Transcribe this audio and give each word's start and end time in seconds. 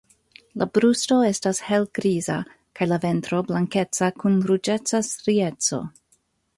La 0.61 0.67
brusto 0.77 1.17
estas 1.27 1.59
helgriza, 1.67 2.39
kaj 2.81 2.89
la 2.89 2.99
ventro 3.05 3.45
blankeca 3.53 4.13
kun 4.25 4.43
ruĝeca 4.53 5.07
strieco. 5.15 5.87